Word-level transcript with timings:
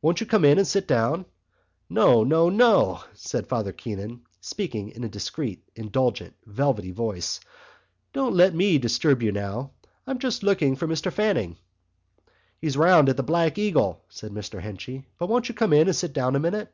"Won't 0.00 0.20
you 0.22 0.26
come 0.26 0.42
in 0.46 0.56
and 0.56 0.66
sit 0.66 0.88
down?" 0.88 1.26
"No, 1.90 2.24
no, 2.24 2.48
no!" 2.48 3.00
said 3.12 3.46
Father 3.46 3.72
Keon, 3.74 4.22
speaking 4.40 4.88
in 4.88 5.04
a 5.04 5.08
discreet 5.10 5.62
indulgent 5.76 6.32
velvety 6.46 6.92
voice. 6.92 7.40
"Don't 8.14 8.34
let 8.34 8.54
me 8.54 8.78
disturb 8.78 9.22
you 9.22 9.32
now! 9.32 9.72
I'm 10.06 10.18
just 10.18 10.42
looking 10.42 10.76
for 10.76 10.86
Mr 10.86 11.12
Fanning...." 11.12 11.58
"He's 12.58 12.78
round 12.78 13.10
at 13.10 13.18
the 13.18 13.22
Black 13.22 13.58
Eagle," 13.58 14.02
said 14.08 14.30
Mr 14.32 14.62
Henchy. 14.62 15.08
"But 15.18 15.28
won't 15.28 15.50
you 15.50 15.54
come 15.54 15.74
in 15.74 15.88
and 15.88 15.94
sit 15.94 16.14
down 16.14 16.36
a 16.36 16.40
minute?" 16.40 16.72